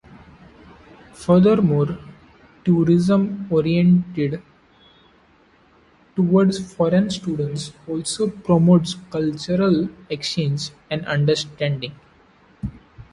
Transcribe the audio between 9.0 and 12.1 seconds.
cultural exchange and understanding.